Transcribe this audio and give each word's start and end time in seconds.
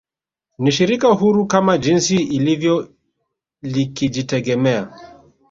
Ni 0.59 0.71
Shirika 0.71 1.07
huru 1.07 1.45
kama 1.47 1.77
jinsi 1.77 2.15
ilivyo 2.17 2.93
likijitegemea 3.61 4.93